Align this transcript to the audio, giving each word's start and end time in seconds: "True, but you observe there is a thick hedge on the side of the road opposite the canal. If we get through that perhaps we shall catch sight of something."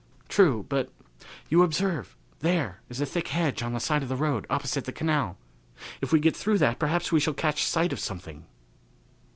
"True, 0.27 0.65
but 0.67 0.89
you 1.47 1.61
observe 1.61 2.17
there 2.39 2.81
is 2.89 2.99
a 3.01 3.05
thick 3.05 3.27
hedge 3.27 3.61
on 3.61 3.73
the 3.73 3.79
side 3.79 4.01
of 4.01 4.09
the 4.09 4.15
road 4.15 4.47
opposite 4.49 4.85
the 4.85 4.91
canal. 4.91 5.37
If 6.01 6.11
we 6.11 6.19
get 6.19 6.35
through 6.35 6.57
that 6.57 6.79
perhaps 6.79 7.11
we 7.11 7.19
shall 7.19 7.35
catch 7.35 7.63
sight 7.65 7.93
of 7.93 7.99
something." 7.99 8.47